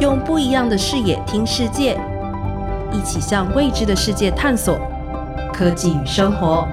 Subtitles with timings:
[0.00, 1.98] 用不一样的视野听世界，
[2.92, 4.76] 一起向未知的世界探索。
[5.52, 6.66] 科技与生活。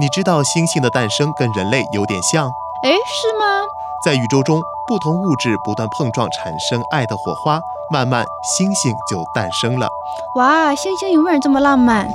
[0.00, 2.46] 你知道星星的诞生跟人类有点像？
[2.82, 3.66] 诶，是吗？
[4.04, 7.60] 在宇宙中，不同物质不断碰撞，产生爱的火花，
[7.90, 8.24] 慢慢
[8.56, 9.88] 星星就诞生了。
[10.36, 12.08] 哇，星星永远这么浪漫！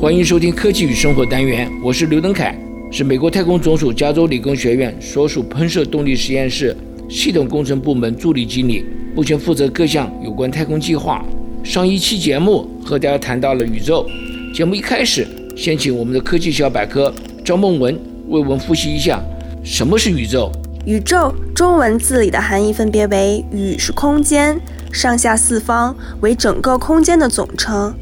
[0.00, 2.58] 欢迎收听科技与生活单元，我是刘登凯，
[2.90, 6.74] 是美国太空总署加州理工学院所属喷射动力实验室
[7.06, 8.82] 系统工程部门助理经理，
[9.14, 11.22] 目前负责各项有关太空计划。
[11.62, 14.06] 上一期节目和大家谈到了宇宙。
[14.54, 17.12] 节目一开始，先请我们的科技小百科
[17.44, 17.94] 张梦文
[18.28, 19.22] 为我们复习一下
[19.62, 20.50] 什么是宇宙。
[20.86, 24.58] 宇宙中文字里的含义分别为：宇是空间，
[24.90, 27.94] 上下四方为整个空间的总称，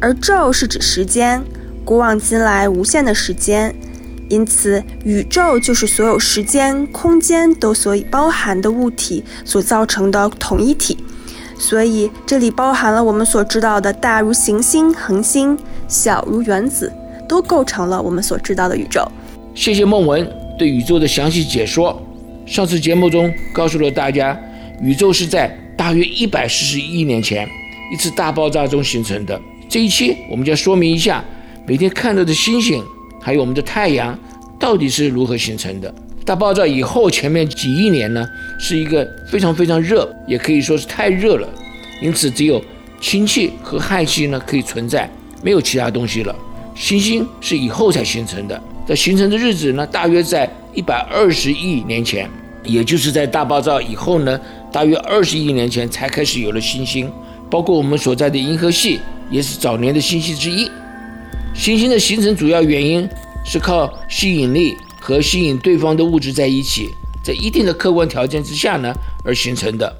[0.00, 1.42] 而宙是指时间，
[1.84, 3.74] 古往今来无限的时间。
[4.30, 10.96] 因此，宇宙就是所有时间、空间都所以包含的物体所造成的统一体。
[11.58, 15.56] 所以，这里包含了我们所知道的大如行星、恒星。
[15.86, 16.90] 小如原子，
[17.28, 19.06] 都构成了我们所知道的宇宙。
[19.54, 20.26] 谢谢孟文
[20.58, 22.02] 对宇宙的详细解说。
[22.46, 24.36] 上次节目中告诉了大家，
[24.80, 27.46] 宇宙是在大约一百四十亿年前
[27.92, 29.38] 一次大爆炸中形成的。
[29.68, 31.22] 这一期我们将说明一下，
[31.66, 32.84] 每天看到的星星，
[33.22, 34.18] 还有我们的太阳，
[34.58, 35.92] 到底是如何形成的。
[36.22, 38.26] 大爆炸以后，前面几亿年呢，
[38.58, 41.48] 是一个非常非常热，也可以说是太热了，
[42.02, 42.62] 因此只有
[43.00, 45.10] 氢气和氦气呢可以存在。
[45.42, 46.34] 没有其他东西了。
[46.74, 52.28] 星星是以后才形成的，在形成的日子呢，大约在一百二十亿年前，
[52.62, 54.38] 也就是在大爆炸以后呢，
[54.70, 57.10] 大约二十亿年前才开始有了星星。
[57.50, 60.70] 包括我们所在的银河系也是早年的星系之一。
[61.54, 63.08] 星星的形成主要原因
[63.44, 66.90] 是靠吸引力和吸引对方的物质在一起，
[67.22, 68.92] 在一定的客观条件之下呢
[69.24, 69.94] 而形成的。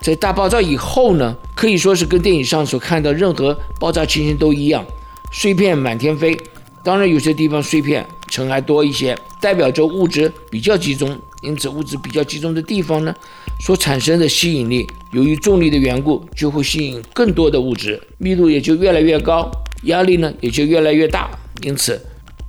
[0.00, 4.84] 在大爆炸以后呢，可以说是跟电影上所看到任何爆炸情形都一样，
[5.30, 6.36] 碎片满天飞。
[6.82, 11.16] 当然，有些地方碎片尘埃多一些，代表着物质比较集中。
[11.42, 13.14] 因此，物质比较集中的地方呢，
[13.60, 19.48] 所产生的吸引力，由于重力的缘故，就会吸引更多的物质，密度也就越来越高，
[19.84, 21.30] 压力呢也就越来越大。
[21.62, 22.00] 因此，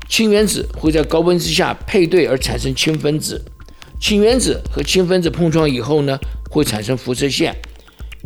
[0.08, 3.44] 氢原子会在高温之下配对而产生氢分子。
[4.00, 6.20] 氢原子和氢分子碰撞以后呢？
[6.50, 7.56] 会产生辐射线，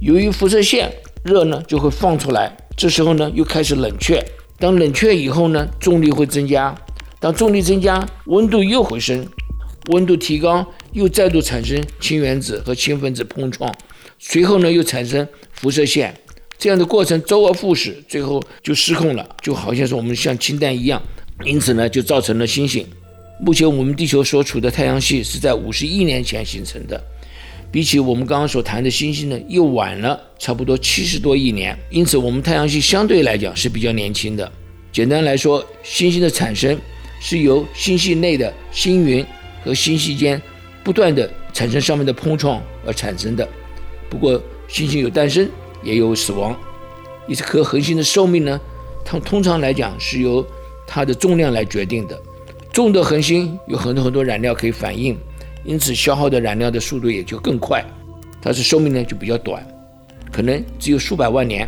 [0.01, 0.91] 由于辐射线
[1.23, 2.57] 热呢，就会放出来。
[2.75, 4.22] 这时候呢，又开始冷却。
[4.59, 6.75] 当冷却以后呢，重力会增加。
[7.22, 9.25] 当重力增加，温度又回升。
[9.91, 13.74] 温度提高，又再度产生氢原子和氢分子碰撞，
[14.19, 16.13] 随后呢，又产生辐射线。
[16.57, 21.01] 这样的过程周而复始，最后就失控了，就好像是我们像氢弹一样。
[21.45, 22.85] 因此呢，就造成了星星。
[23.40, 27.00] 目前我们地球所处的太阳系是在五十亿年前形成的。
[27.69, 34.51] 比起我们刚刚所谈的星星呢，又晚了差不多七十多亿年，因此我们太阳系相对来讲是比较年轻的。
[34.91, 36.75] 简单来说，星星的产生
[37.19, 39.24] 是由星系内的星云
[39.63, 40.41] 和星系间
[40.84, 43.47] 不断的产生上面的碰撞而产生的。
[44.09, 45.47] 不过，星星有诞生，
[45.83, 46.55] 也有死亡。
[47.27, 48.59] 一颗恒星的寿命呢，
[49.03, 50.45] 它通常来讲是由
[50.85, 52.19] 它的重量来决定的。
[52.71, 55.17] 重的恒星有很多很多燃料可以反应。
[55.65, 57.83] 因此，消耗的燃料的速度也就更快，
[58.41, 59.65] 它是寿命呢就比较短，
[60.31, 61.67] 可能只有数百万年。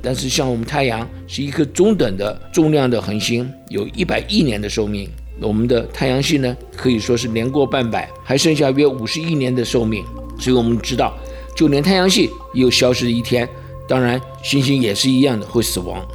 [0.00, 5.10] 但是像我们太阳是一颗中等的重量的恒星，有一百亿年的寿命。
[5.40, 10.04] 我们的太阳系呢可以说是年过半百，还剩下约五十亿年的寿命。
[10.38, 11.18] 所以我们知道，
[11.54, 13.48] 就连太阳系也有消失的一天。
[13.88, 16.06] 当然，星星也是一样的会死亡。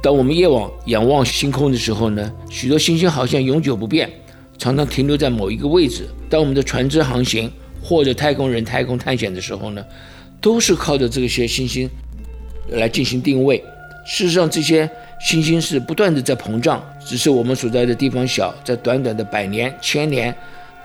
[0.00, 4.10] 当我们夜晚仰望星空的时候呢，许多星星好像永久不变。
[4.58, 6.08] 常常停留在某一个位置。
[6.30, 7.52] 当我们的船只航行
[7.82, 9.84] 或者太空人太空探险的时候呢，
[10.40, 11.86] 都是靠着这些星星
[12.70, 13.62] 来进行定位。
[14.06, 14.88] 事实上，这些
[15.20, 20.34] 星星是不断的在膨胀，只是我们所在的地方小，在短短的百年、千年，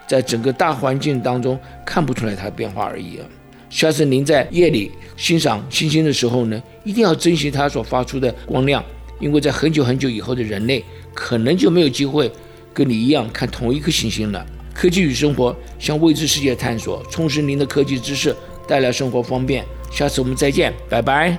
[0.06, 3.20] 在整个大环境当中看不出来它的变化而已。
[3.72, 8.84] 下次您在夜里欣赏星星的时候呢，一定要珍惜它所发出的光亮，
[9.20, 10.84] 因为在很久很久以后的人类
[11.14, 12.32] 可能就没有机会。
[12.74, 14.46] 跟你一样看同一颗星星了。
[14.74, 18.34] 科技与生活向未知世界探索，充实您的科技知识，
[18.66, 19.66] 带来生活方便。
[19.92, 21.38] 下次我们再见，拜拜。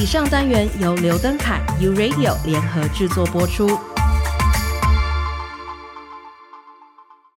[0.00, 3.93] 以上单元由刘登凯 U Radio 联合制作播出。